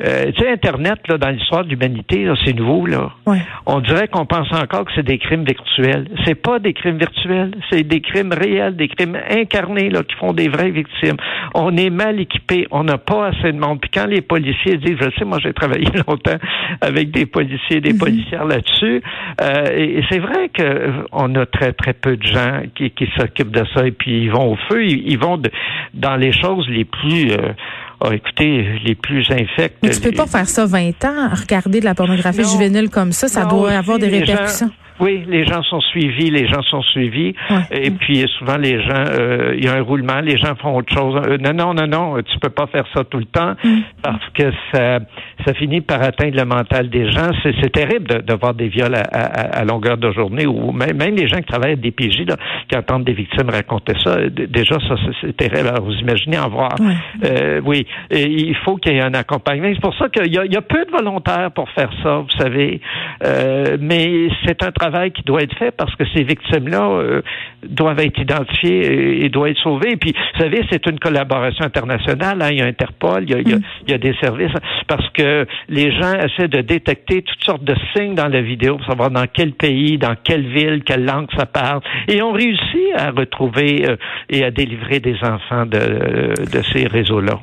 Euh, 0.06 0.32
tu 0.36 0.44
sais, 0.44 0.52
Internet, 0.52 1.00
là, 1.08 1.18
dans 1.18 1.30
l'histoire 1.30 1.64
de 1.64 1.70
l'humanité, 1.70 2.28
c'est 2.46 2.54
nouveau, 2.54 2.86
là. 2.86 3.12
Ouais. 3.26 3.40
On 3.66 3.80
dirait 3.80 4.08
qu'on 4.08 4.26
pense 4.26 4.52
encore 4.52 4.86
que 4.86 4.92
c'est 4.96 5.06
des 5.06 5.18
crimes 5.18 5.44
virtuels. 5.44 6.08
C'est 6.26 6.36
pas 6.36 6.60
des 6.60 6.74
crimes 6.74 6.98
virtuels, 6.98 7.52
c'est 7.70 7.84
des 7.84 8.02
crimes 8.02 8.34
réels, 8.34 8.76
des 8.76 8.90
crimes 8.90 9.18
incarnés, 9.30 9.90
là, 9.90 10.04
qui 10.04 10.16
font 10.16 10.34
des 10.34 10.50
vraies 10.50 10.72
victimes. 10.72 11.18
On 11.56 11.76
est 11.78 11.90
mal 11.90 12.20
équipés, 12.20 12.68
on 12.72 12.84
n'a 12.84 12.98
pas 12.98 13.28
assez 13.28 13.52
de 13.52 13.60
monde. 13.60 13.80
Puis 13.80 13.92
quand 13.94 14.08
les 14.08 14.22
policiers 14.22 14.78
disent, 14.78 14.98
je 15.00 15.10
sais, 15.18 15.26
moi 15.26 15.40
j'ai 15.42 15.54
travaillé 15.54 15.88
longtemps 16.08 16.38
avec 16.82 17.12
des 17.12 17.26
policiers, 17.26 17.80
des 17.80 17.94
policières 17.94 18.46
là-dessus, 18.46 19.02
euh, 19.42 19.66
et, 19.74 20.00
et 20.00 20.04
c'est 20.10 20.20
vrai 20.20 20.50
que 20.50 20.90
on 21.12 21.34
a 21.36 21.46
très 21.46 21.74
très 21.74 21.94
peu 21.94 22.18
de 22.18 22.24
gens 22.24 22.62
qui, 22.76 22.89
qui 22.90 23.08
s'occupent 23.18 23.52
de 23.52 23.64
ça 23.74 23.86
et 23.88 23.92
puis 23.92 24.24
ils 24.24 24.32
vont 24.32 24.54
au 24.54 24.58
feu, 24.70 24.86
ils, 24.86 25.12
ils 25.12 25.20
vont 25.20 25.38
de- 25.38 25.52
dans 25.94 26.16
les 26.16 26.32
choses 26.32 26.68
les 26.70 26.86
plus, 26.86 27.32
euh, 27.32 27.54
ah, 28.02 28.14
écoutez, 28.14 28.80
les 28.86 28.96
plus 28.96 29.30
infectes. 29.32 29.78
Mais 29.84 29.90
tu 29.90 30.02
peux 30.02 30.10
les- 30.10 30.16
pas 30.16 30.28
faire 30.28 30.48
ça 30.48 30.66
20 30.66 31.04
ans, 31.06 31.30
regarder 31.34 31.80
de 31.80 31.86
la 31.86 31.96
pornographie 31.96 32.42
Non. 32.42 32.48
juvénile 32.50 32.90
comme 32.90 33.12
ça, 33.12 33.28
ça 33.28 33.44
Non, 33.44 33.50
doit 33.60 33.72
avoir 33.72 34.00
des 34.00 34.10
gens- 34.10 34.20
répercussions. 34.34 34.72
Oui, 35.00 35.24
les 35.28 35.46
gens 35.46 35.64
sont 35.64 35.82
suivis, 35.82 36.30
les 36.30 36.48
gens 36.48 36.62
sont 36.64 36.82
suivis. 36.82 37.34
Ouais. 37.50 37.84
Et 37.84 37.92
puis 37.92 38.26
souvent 38.38 38.58
les 38.58 38.82
gens, 38.82 39.04
euh, 39.20 39.54
il 39.58 39.66
y 39.66 39.68
a 39.68 39.74
un 39.76 39.82
roulement, 39.82 40.20
les 40.22 40.38
gens 40.38 40.56
font 40.56 40.76
autre 40.78 40.94
chose. 40.94 41.22
Euh, 41.28 41.38
non, 41.38 41.54
non, 41.54 41.74
non, 41.74 41.88
non, 41.88 42.22
tu 42.22 42.38
peux 42.40 42.50
pas 42.50 42.68
faire 42.68 42.86
ça 42.94 43.04
tout 43.04 43.18
le 43.20 43.26
temps 43.26 43.54
Mm. 43.64 43.80
parce 44.04 44.30
que 44.34 44.52
ça, 44.74 45.00
ça 45.46 45.54
finit 45.54 45.82
par 45.82 46.02
atteindre 46.02 46.36
le 46.38 46.46
mental 46.46 46.90
des 46.90 47.10
gens. 47.12 47.30
C'est, 47.44 47.54
c'est 47.62 47.72
terrible 47.72 48.08
de, 48.08 48.18
de 48.22 48.34
voir 48.34 48.54
des 48.54 48.68
viols 48.68 48.96
à, 48.96 49.02
à- 49.02 49.60
à 49.60 49.66
longueur 49.66 49.98
de 49.98 50.12
journée 50.12 50.46
ou 50.46 50.72
même, 50.72 50.98
même 50.98 51.16
les 51.16 51.28
gens 51.28 51.38
qui 51.38 51.46
travaillent 51.46 51.74
à 51.74 51.76
des 51.76 51.92
PJ 51.92 52.26
là, 52.28 52.36
qui 52.68 52.78
entendent 52.78 53.06
des 53.06 53.14
victimes 53.14 53.50
raconter 53.50 53.94
ça. 54.04 54.12
euh, 54.18 54.30
Déjà, 54.30 54.76
ça, 54.88 54.96
c'est, 55.06 55.28
c'est 55.28 55.38
terrible. 55.38 55.68
Alors, 55.70 55.84
vous 55.86 55.94
imaginez 55.94 56.38
en 56.38 56.50
voir. 56.50 56.72
Ouais. 56.80 56.94
Euh, 57.26 57.62
oui, 57.66 57.86
Et 58.12 58.24
il 58.26 58.56
faut 58.58 58.76
qu'il 58.78 58.94
y 58.94 58.98
ait 58.98 59.02
un 59.02 59.14
accompagnement. 59.14 59.70
C'est 59.74 59.82
pour 59.82 59.96
ça 59.96 60.10
qu'il 60.10 60.34
y 60.34 60.38
a, 60.38 60.46
il 60.46 60.54
y 60.54 60.58
a 60.58 60.62
peu 60.62 60.84
de 60.86 60.92
volontaires 60.92 61.52
pour 61.52 61.70
faire 61.72 61.90
ça, 62.04 62.18
vous 62.18 62.38
savez. 62.38 62.82
Euh, 63.26 63.78
mais 63.80 64.30
c'est 64.46 64.62
un 64.64 64.72
travail 64.72 64.89
qui 65.14 65.24
doit 65.24 65.42
être 65.42 65.56
fait 65.58 65.72
parce 65.72 65.94
que 65.96 66.04
ces 66.14 66.24
victimes-là 66.24 66.90
euh, 66.90 67.22
doivent 67.64 68.00
être 68.00 68.20
identifiées 68.20 68.86
et, 68.86 69.26
et 69.26 69.30
doivent 69.30 69.50
être 69.52 69.60
sauvées. 69.62 69.92
Et 69.92 69.98
puis, 69.98 70.14
vous 70.14 70.40
savez, 70.42 70.62
c'est 70.72 70.86
une 70.88 71.00
collaboration 71.00 71.66
internationale. 71.66 72.42
hein. 72.42 72.50
Il 72.52 72.58
y 72.58 72.62
a 72.62 72.66
Interpol, 72.66 73.24
il 73.24 73.30
y 73.32 73.34
a, 73.36 73.40
il 73.40 73.50
y 73.50 73.54
a- 73.54 73.58
il 73.86 73.92
y 73.92 73.94
a 73.94 73.98
des 73.98 74.14
services 74.22 74.52
parce 74.88 75.08
que 75.12 75.46
les 75.68 75.92
gens 75.92 76.14
essaient 76.14 76.48
de 76.48 76.62
détecter 76.62 77.22
toutes 77.22 77.44
sortes 77.44 77.64
de 77.64 77.76
signes 77.96 78.16
dans 78.16 78.28
la 78.28 78.42
vidéo 78.42 78.78
pour 78.78 78.86
savoir 78.86 79.10
dans 79.12 79.26
quel 79.32 79.54
pays, 79.54 79.98
dans 79.98 80.16
quelle 80.24 80.48
ville, 80.48 80.84
quelle 80.84 81.06
langue 81.06 81.28
ça 81.38 81.46
parle. 81.46 81.82
Et 82.08 82.22
on 82.22 82.32
réussit 82.32 82.94
à 82.96 83.12
retrouver 83.12 83.86
euh, 83.90 83.96
et 84.30 84.44
à 84.44 84.52
délivrer 84.52 85.00
des 85.00 85.16
enfants 85.24 85.66
de, 85.66 86.34
de 86.52 86.62
ces 86.74 86.88
réseaux-là. 86.88 87.40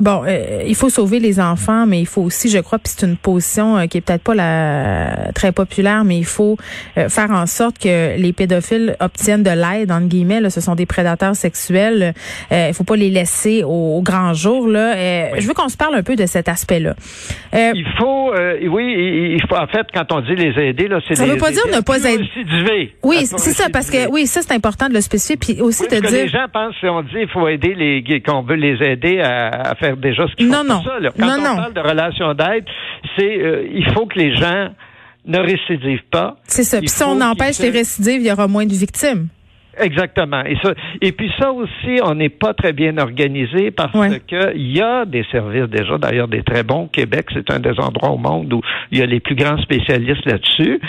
Bon, 0.00 0.22
euh, 0.26 0.62
il 0.66 0.74
faut 0.74 0.88
sauver 0.90 1.20
les 1.20 1.38
enfants, 1.40 1.86
mais 1.86 2.00
il 2.00 2.06
faut 2.06 2.22
aussi, 2.22 2.48
je 2.50 2.58
crois, 2.58 2.78
puis 2.78 2.92
c'est 2.96 3.06
une 3.06 3.16
position 3.16 3.78
euh, 3.78 3.86
qui 3.86 3.98
est 3.98 4.00
peut-être 4.00 4.22
pas 4.24 4.34
la 4.34 5.32
très 5.34 5.52
populaire, 5.52 6.04
mais 6.04 6.18
il 6.18 6.24
faut 6.24 6.56
euh, 6.98 7.08
faire 7.08 7.30
en 7.30 7.46
sorte 7.46 7.78
que 7.78 8.16
les 8.18 8.32
pédophiles 8.32 8.96
obtiennent 9.00 9.42
de 9.44 9.50
l'aide 9.50 9.92
entre 9.92 10.06
guillemets. 10.08 10.40
Là, 10.40 10.50
ce 10.50 10.60
sont 10.60 10.74
des 10.74 10.86
prédateurs 10.86 11.36
sexuels. 11.36 12.12
Euh, 12.52 12.66
il 12.68 12.74
faut 12.74 12.84
pas 12.84 12.96
les 12.96 13.10
laisser 13.10 13.62
au, 13.62 13.96
au 13.98 14.02
grand 14.02 14.34
jour. 14.34 14.66
Là, 14.68 14.94
Euh, 14.96 15.28
je 15.38 15.46
veux 15.46 15.54
qu'on 15.54 15.68
se 15.68 15.76
parle 15.76 15.94
un 15.94 16.02
peu 16.02 16.16
de 16.16 16.26
cet 16.26 16.48
aspect-là. 16.48 16.94
Euh, 17.54 17.70
Il 17.74 17.86
faut, 17.98 18.32
euh, 18.34 18.58
oui, 18.68 19.34
il 19.36 19.42
faut, 19.48 19.56
en 19.56 19.66
fait, 19.66 19.86
quand 19.94 20.10
on 20.12 20.20
dit 20.22 20.34
les 20.34 20.60
aider, 20.60 20.88
là, 20.88 20.98
c'est 21.06 21.14
Ça 21.14 21.24
les 21.26 21.32
veut 21.32 21.38
pas 21.38 21.50
dire 21.52 21.66
ne 21.72 21.80
pas 21.80 21.98
aider- 21.98 22.22
récidiver. 22.24 22.94
oui, 23.02 23.26
c'est 23.26 23.52
ça, 23.52 23.68
parce 23.72 23.90
que 23.90 24.08
oui, 24.10 24.26
ça 24.26 24.40
c'est 24.42 24.54
important 24.54 24.88
de 24.88 24.94
le 24.94 25.00
spécifier, 25.00 25.36
puis 25.36 25.60
aussi 25.60 25.82
Oui, 25.82 25.88
que 25.88 26.00
dire. 26.00 26.10
les 26.10 26.28
gens 26.28 26.46
pensent, 26.52 26.74
si 26.80 26.86
on 26.86 27.02
dit 27.02 27.20
il 27.22 27.28
faut 27.28 27.46
aider 27.48 27.74
les 27.74 28.02
qu'on 28.26 28.42
veut 28.42 28.56
les 28.56 28.76
aider 28.84 29.20
à, 29.20 29.48
à 29.70 29.74
faire 29.74 29.83
déjà 29.92 30.26
ce 30.28 30.34
qu'ils 30.36 30.48
Non, 30.48 30.58
font. 30.58 30.64
non. 30.64 30.80
C'est 30.82 30.88
ça, 30.90 30.98
là. 31.00 31.10
Quand 31.18 31.26
Non, 31.26 31.32
on 31.34 31.48
non. 31.50 31.56
parle 31.56 31.74
de 31.74 31.80
relation 31.80 32.34
d'aide, 32.34 32.64
c'est 33.16 33.38
euh, 33.38 33.66
il 33.72 33.84
faut 33.92 34.06
que 34.06 34.18
les 34.18 34.34
gens 34.36 34.68
ne 35.26 35.38
récidivent 35.38 36.04
pas. 36.10 36.36
C'est 36.44 36.64
ça. 36.64 36.78
Puis 36.80 36.88
si 36.88 37.02
on 37.02 37.20
empêche 37.20 37.58
les 37.60 37.70
récidives, 37.70 38.20
il 38.20 38.26
y 38.26 38.32
aura 38.32 38.46
moins 38.48 38.66
de 38.66 38.74
victimes. 38.74 39.28
Exactement. 39.80 40.44
Et 40.44 40.56
ça, 40.62 40.72
et 41.00 41.12
puis 41.12 41.30
ça 41.38 41.52
aussi, 41.52 42.00
on 42.04 42.14
n'est 42.14 42.28
pas 42.28 42.54
très 42.54 42.72
bien 42.72 42.96
organisé 42.98 43.70
parce 43.70 43.94
Ouais. 43.94 44.20
que 44.28 44.54
il 44.56 44.76
y 44.76 44.80
a 44.80 45.04
des 45.04 45.24
services 45.30 45.68
déjà, 45.70 45.98
d'ailleurs 45.98 46.28
des 46.28 46.42
très 46.42 46.62
bons. 46.62 46.88
Québec, 46.88 47.26
c'est 47.32 47.50
un 47.50 47.60
des 47.60 47.78
endroits 47.78 48.10
au 48.10 48.18
monde 48.18 48.52
où 48.52 48.60
il 48.90 48.98
y 48.98 49.02
a 49.02 49.06
les 49.06 49.20
plus 49.20 49.34
grands 49.34 49.58
spécialistes 49.58 50.24
là-dessus. 50.26 50.80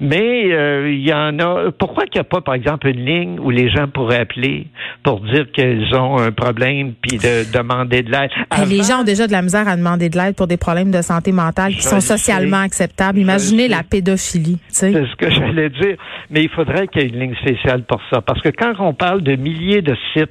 Mais 0.00 0.52
euh, 0.52 0.90
il 0.92 1.06
y 1.06 1.12
en 1.12 1.38
a. 1.38 1.70
Pourquoi 1.78 2.04
qu'il 2.04 2.16
n'y 2.20 2.20
a 2.20 2.24
pas, 2.24 2.40
par 2.40 2.54
exemple, 2.54 2.88
une 2.88 3.04
ligne 3.04 3.38
où 3.40 3.50
les 3.50 3.68
gens 3.70 3.86
pourraient 3.88 4.20
appeler 4.20 4.66
pour 5.02 5.20
dire 5.20 5.50
qu'ils 5.52 5.94
ont 5.94 6.18
un 6.18 6.32
problème 6.32 6.94
puis 7.00 7.18
de 7.18 7.50
demander 7.56 8.02
de 8.02 8.10
l'aide? 8.10 8.30
Les 8.68 8.82
gens 8.82 9.00
ont 9.00 9.04
déjà 9.04 9.26
de 9.26 9.32
la 9.32 9.42
misère 9.42 9.68
à 9.68 9.76
demander 9.76 10.08
de 10.08 10.16
l'aide 10.18 10.34
pour 10.36 10.46
des 10.46 10.56
problèmes 10.56 10.90
de 10.90 11.02
santé 11.02 11.32
mentale 11.32 11.72
qui 11.72 11.78
Je 11.82 11.88
sont 11.88 11.94
le 11.96 12.00
socialement 12.00 12.58
sais. 12.58 12.64
acceptables. 12.64 13.18
Imaginez 13.18 13.68
la 13.68 13.82
pédophilie. 13.82 14.58
C'est 14.68 14.92
ce 14.92 15.16
que 15.16 15.30
j'allais 15.30 15.70
dire. 15.70 15.96
Mais 16.30 16.42
il 16.42 16.48
faudrait 16.50 16.88
qu'il 16.88 17.02
y 17.02 17.04
ait 17.04 17.08
une 17.08 17.20
ligne 17.20 17.34
spéciale 17.36 17.82
pour 17.84 18.00
ça. 18.10 18.20
Parce 18.20 18.33
que 18.40 18.48
quand 18.50 18.74
on 18.78 18.94
parle 18.94 19.22
de 19.22 19.36
milliers 19.36 19.82
de 19.82 19.96
sites, 20.12 20.30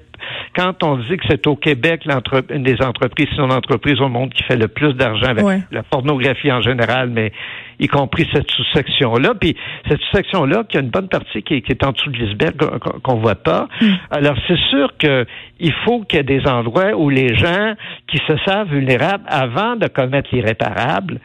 quand 0.56 0.84
on 0.84 0.98
dit 0.98 1.18
que 1.18 1.26
c'est 1.30 1.46
au 1.48 1.56
Québec 1.56 2.04
l'entre- 2.06 2.46
une 2.50 2.64
des 2.64 2.82
entreprises, 2.82 3.28
c'est 3.36 3.42
une 3.42 3.52
entreprise 3.52 4.00
au 4.00 4.08
monde 4.08 4.34
qui 4.34 4.44
fait 4.44 4.56
le 4.56 4.68
plus 4.70 4.94
d'argent 4.94 5.28
avec 5.28 5.44
Ouais. 5.44 5.60
la 5.72 5.84
pornographie 5.84 6.52
en 6.52 6.62
général, 6.62 7.10
mais 7.10 7.32
y 7.80 7.88
compris 7.88 8.28
cette 8.34 8.50
sous-section-là. 8.52 9.34
Puis 9.40 9.56
cette 9.90 10.00
sous-section-là, 10.00 10.64
qui 10.70 10.78
a 10.78 10.80
une 10.82 10.90
bonne 10.90 11.10
partie 11.10 11.44
qui 11.44 11.56
est, 11.56 11.62
qui 11.62 11.72
est 11.72 11.84
en 11.86 11.92
dessous 11.92 12.10
de 12.12 12.18
l'iceberg, 12.18 12.56
qu'on- 13.04 13.16
voit 13.18 13.36
pas. 13.36 13.68
Alors 14.12 14.36
c'est 14.48 14.58
sûr 14.70 14.94
que 14.98 15.26
il 15.60 15.74
faut 15.86 16.02
qu'il 16.04 16.18
y 16.18 16.20
ait 16.22 16.24
des 16.24 16.48
endroits 16.48 16.94
où 16.96 17.10
les 17.10 17.36
gens 17.36 17.74
qui 18.08 18.18
se 18.28 18.38
savent 18.46 18.70
vulnérables 18.70 19.24
avant 19.28 19.76
de 19.76 19.88
commettre 19.88 20.30
l'irréparable, 20.34 21.20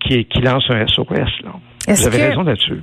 qui, 0.00 0.24
qui 0.26 0.40
lancent 0.40 0.68
un 0.70 0.84
SOS. 0.86 1.08
Là. 1.44 1.52
Est-ce 1.88 2.02
Vous 2.02 2.08
avez 2.08 2.18
que- 2.18 2.28
raison 2.28 2.42
là-dessus. 2.42 2.80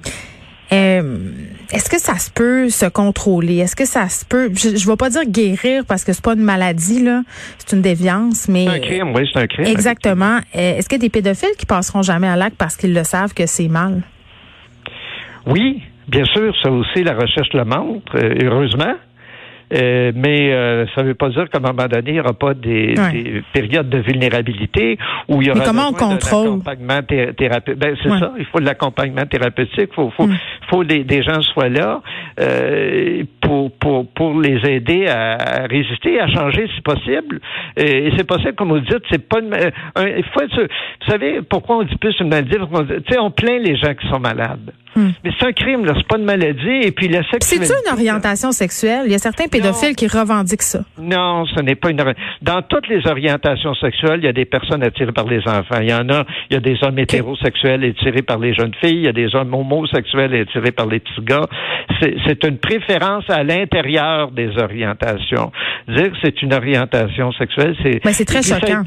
Euh, 0.71 1.31
Est-ce 1.71 1.89
que 1.89 1.99
ça 1.99 2.17
se 2.17 2.29
peut 2.29 2.69
se 2.69 2.85
contrôler? 2.85 3.57
Est-ce 3.57 3.75
que 3.75 3.85
ça 3.85 4.07
se 4.09 4.23
peut, 4.25 4.51
je 4.53 4.69
ne 4.69 4.89
vais 4.91 4.95
pas 4.97 5.09
dire 5.09 5.25
guérir 5.25 5.83
parce 5.87 6.03
que 6.03 6.13
c'est 6.13 6.23
pas 6.23 6.33
une 6.33 6.43
maladie, 6.43 7.03
là, 7.03 7.23
c'est 7.57 7.75
une 7.75 7.81
déviance, 7.81 8.47
mais... 8.47 8.65
C'est 8.65 8.71
un 8.71 8.79
crime, 8.79 9.15
oui, 9.15 9.29
c'est 9.31 9.39
un 9.39 9.47
crime. 9.47 9.65
Exactement. 9.65 10.37
Euh, 10.55 10.77
Est-ce 10.77 10.87
qu'il 10.87 10.97
y 10.97 11.01
a 11.01 11.05
des 11.05 11.09
pédophiles 11.09 11.55
qui 11.57 11.65
passeront 11.65 12.01
jamais 12.01 12.27
à 12.27 12.35
l'acte 12.35 12.57
parce 12.57 12.75
qu'ils 12.75 12.93
le 12.93 13.03
savent 13.03 13.33
que 13.33 13.45
c'est 13.45 13.67
mal? 13.67 14.03
Oui, 15.47 15.81
bien 16.07 16.25
sûr, 16.25 16.53
ça 16.61 16.69
aussi, 16.71 17.03
la 17.03 17.13
recherche 17.15 17.49
le 17.53 17.65
montre, 17.65 18.15
euh, 18.15 18.35
heureusement. 18.43 18.93
Euh, 19.71 20.11
mais 20.15 20.51
euh, 20.51 20.85
ça 20.95 21.03
ne 21.03 21.09
veut 21.09 21.13
pas 21.13 21.29
dire 21.29 21.47
qu'à 21.49 21.59
un 21.59 21.61
moment 21.61 21.87
donné, 21.87 22.09
il 22.09 22.13
n'y 22.13 22.19
aura 22.19 22.33
pas 22.33 22.53
des, 22.53 22.95
Ouais. 22.97 23.11
des 23.11 23.43
périodes 23.53 23.89
de 23.89 23.99
vulnérabilité 23.99 24.97
où 25.27 25.41
il 25.41 25.47
y 25.47 25.51
aura 25.51 25.59
Mais 25.59 25.65
comment 25.65 25.89
on 25.89 25.93
contrôle? 25.93 26.47
thé- 27.03 27.33
thérapeutique. 27.37 27.79
Ben, 27.79 27.95
c'est 28.01 28.09
Ouais. 28.09 28.19
ça, 28.19 28.33
il 28.39 28.45
faut 28.45 28.59
de 28.59 28.65
l'accompagnement 28.65 29.25
thérapeutique, 29.27 29.89
il 29.91 29.93
faut, 29.93 30.09
faut, 30.17 30.25
Mm. 30.27 30.37
faut 30.69 30.83
des, 30.83 31.03
des 31.03 31.21
gens 31.21 31.41
soient 31.41 31.69
là 31.69 32.01
euh, 32.39 33.23
pour, 33.49 33.71
pour, 33.79 34.07
pour 34.13 34.39
les 34.39 34.59
aider 34.69 35.07
à, 35.07 35.63
à 35.63 35.65
résister, 35.65 36.19
à 36.19 36.27
changer 36.27 36.67
si 36.75 36.81
possible. 36.81 37.39
Et, 37.75 38.07
et 38.07 38.13
c'est 38.15 38.27
possible, 38.27 38.53
comme 38.53 38.69
vous 38.69 38.79
dites, 38.79 39.03
c'est 39.09 39.27
pas 39.27 39.39
une, 39.39 39.49
ma- 39.49 39.57
un, 39.95 40.07
il 40.07 40.23
faut 40.31 40.41
être 40.41 40.61
Vous 40.61 41.11
savez 41.11 41.41
pourquoi 41.41 41.77
on 41.77 41.83
dit 41.83 41.95
plus 41.95 42.15
une 42.19 42.29
maladie? 42.29 42.57
Sais, 43.09 43.17
on 43.17 43.31
plaint 43.31 43.59
les 43.59 43.75
gens 43.75 43.95
qui 43.95 44.07
sont 44.07 44.19
malades. 44.19 44.71
Mm. 44.95 45.09
Mais 45.23 45.31
c'est 45.37 45.47
un 45.47 45.51
crime, 45.51 45.85
là, 45.85 45.93
c'est 45.97 46.07
pas 46.07 46.17
une 46.17 46.25
maladie. 46.25 46.81
Et 46.83 46.91
puis 46.91 47.07
la 47.07 47.23
sexualité. 47.23 47.65
C'est-tu 47.65 47.87
une 47.87 47.93
orientation 47.93 48.51
sexuelle? 48.51 49.03
Il 49.05 49.11
y 49.11 49.15
a 49.15 49.19
certains 49.19 49.47
pédophiles 49.47 49.95
qui 49.95 50.07
revendiquent 50.07 50.61
ça. 50.63 50.81
Non, 50.99 51.45
ce 51.45 51.61
n'est 51.61 51.75
pas 51.75 51.89
une. 51.89 52.03
Dans 52.41 52.61
toutes 52.63 52.87
les 52.87 53.05
orientations 53.07 53.73
sexuelles, 53.75 54.19
il 54.21 54.25
y 54.25 54.29
a 54.29 54.33
des 54.33 54.45
personnes 54.45 54.83
attirées 54.83 55.11
par 55.11 55.25
les 55.25 55.41
enfants. 55.47 55.79
Il 55.81 55.89
y 55.89 55.93
en 55.93 56.07
a. 56.09 56.25
Il 56.49 56.53
y 56.53 56.57
a 56.57 56.59
des 56.59 56.77
hommes 56.83 56.97
hétérosexuels 56.99 57.83
attirés 57.83 58.21
par 58.23 58.39
les 58.39 58.53
jeunes 58.53 58.73
filles. 58.81 58.97
Il 58.97 59.05
y 59.05 59.07
a 59.07 59.13
des 59.13 59.33
hommes 59.35 59.53
homosexuels 59.53 60.33
attirés 60.35 60.71
par 60.71 60.87
les 60.87 60.99
petits 60.99 61.21
gars. 61.21 61.47
C'est 62.01 62.15
c'est 62.25 62.43
une 62.45 62.57
préférence 62.57 63.25
à 63.29 63.38
l'intérieur 63.43 64.31
des 64.31 64.57
orientations. 64.57 65.51
Dire 65.87 66.11
que 66.11 66.17
c'est 66.23 66.41
une 66.41 66.53
orientation 66.53 67.31
sexuelle, 67.33 67.75
c'est. 67.83 68.03
Ben, 68.03 68.11
c'est 68.13 68.25
très 68.25 68.41
choquant. 68.41 68.83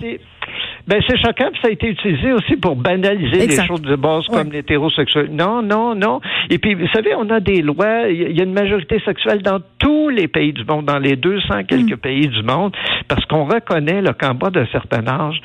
Ben, 0.88 1.00
c'est 1.08 1.16
choquant, 1.18 1.50
puis 1.52 1.60
ça 1.62 1.68
a 1.68 1.70
été 1.70 1.86
utilisé 1.88 2.32
aussi 2.32 2.56
pour 2.56 2.74
banaliser 2.74 3.44
Exact. 3.44 3.62
les 3.62 3.68
choses 3.68 3.82
de 3.82 3.94
base 3.94 4.26
comme 4.26 4.48
Ouais. 4.48 4.54
l'hétérosexuel. 4.54 5.28
Non, 5.30 5.62
non, 5.62 5.94
non. 5.94 6.20
Et 6.50 6.58
puis, 6.58 6.74
vous 6.74 6.88
savez, 6.92 7.14
on 7.14 7.30
a 7.30 7.38
des 7.38 7.62
lois, 7.62 8.08
il 8.08 8.32
y 8.36 8.40
a- 8.40 8.44
une 8.44 8.52
majorité 8.52 9.00
sexuelle 9.04 9.42
dans 9.42 9.60
tous 9.78 10.08
les 10.08 10.26
pays 10.26 10.52
du 10.52 10.64
monde, 10.64 10.86
dans 10.86 10.98
les 10.98 11.14
200 11.14 11.62
quelques 11.68 11.96
pays 11.96 12.26
du 12.26 12.42
monde, 12.42 12.74
parce 13.06 13.24
qu'on 13.26 13.44
reconnaît 13.44 14.02
là, 14.02 14.12
qu'en 14.12 14.34
bas 14.34 14.50
d'un 14.50 14.66
certain 14.72 15.06
âge, 15.06 15.40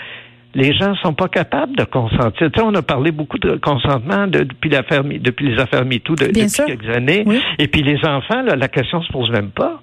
les 0.58 0.74
gens 0.74 0.96
sont 0.96 1.14
pas 1.14 1.28
capables 1.28 1.76
de 1.78 1.84
consentir. 1.84 2.50
Tu 2.52 2.60
sais, 2.60 2.66
on 2.66 2.74
a 2.74 2.82
parlé 2.82 3.12
beaucoup 3.12 3.38
de 3.38 3.56
consentement 3.58 4.26
de- 4.26 4.40
depuis 4.44 4.70
l'affaire, 4.72 5.04
Mi- 5.04 5.20
depuis 5.20 5.50
les 5.52 5.60
affaires 5.62 5.86
MeToo 5.86 6.16
de, 6.16 6.26
depuis 6.26 6.50
sûr. 6.50 6.66
quelques 6.66 6.90
années. 6.90 7.24
Oui. 7.28 7.40
Et 7.60 7.68
puis 7.68 7.84
les 7.84 8.04
enfants, 8.04 8.42
là, 8.42 8.56
la 8.56 8.68
question 8.68 9.02
se 9.04 9.12
pose 9.12 9.30
même 9.30 9.52
pas. 9.52 9.80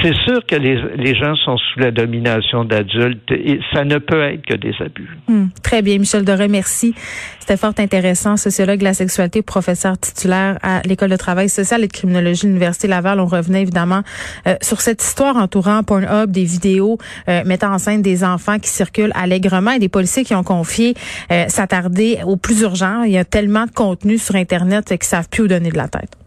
C'est 0.00 0.14
sûr 0.24 0.44
que 0.46 0.56
les, 0.56 0.80
les 0.96 1.14
gens 1.14 1.34
sont 1.36 1.56
sous 1.56 1.80
la 1.80 1.90
domination 1.90 2.64
d'adultes 2.64 3.30
et 3.30 3.60
ça 3.72 3.84
ne 3.84 3.98
peut 3.98 4.22
être 4.22 4.44
que 4.44 4.54
des 4.54 4.74
abus. 4.80 5.18
Hmm. 5.28 5.46
très 5.62 5.82
bien, 5.82 5.98
Michel 5.98 6.24
Doré, 6.24 6.48
merci. 6.48 6.94
C'était 7.40 7.56
fort 7.56 7.74
intéressant. 7.78 8.36
Sociologue 8.36 8.78
de 8.78 8.84
la 8.84 8.94
sexualité, 8.94 9.42
professeur 9.42 9.98
titulaire 9.98 10.58
à 10.62 10.80
l'École 10.82 11.10
de 11.10 11.16
travail 11.16 11.48
social 11.48 11.82
et 11.84 11.88
de 11.88 11.92
criminologie 11.92 12.42
de 12.42 12.48
l'Université 12.48 12.88
Laval. 12.88 13.20
On 13.20 13.26
revenait 13.26 13.62
évidemment 13.62 14.02
euh, 14.46 14.54
sur 14.62 14.80
cette 14.80 15.02
histoire 15.02 15.36
entourant 15.36 15.82
Pornhub, 15.82 16.30
des 16.30 16.44
vidéos 16.44 16.98
euh, 17.28 17.42
mettant 17.44 17.72
en 17.72 17.78
scène 17.78 18.02
des 18.02 18.24
enfants 18.24 18.58
qui 18.58 18.70
circulent 18.70 19.12
allègrement 19.14 19.72
et 19.72 19.78
des 19.78 19.88
policiers 19.88 20.24
qui 20.24 20.34
ont 20.34 20.44
confié 20.44 20.94
euh, 21.30 21.44
s'attarder 21.48 22.18
au 22.24 22.36
plus 22.36 22.62
urgent. 22.62 23.02
Il 23.02 23.12
y 23.12 23.18
a 23.18 23.24
tellement 23.24 23.66
de 23.66 23.72
contenu 23.72 24.18
sur 24.18 24.36
Internet 24.36 24.88
qu'ils 24.88 25.02
savent 25.02 25.28
plus 25.28 25.42
où 25.42 25.48
donner 25.48 25.70
de 25.70 25.76
la 25.76 25.88
tête. 25.88 26.21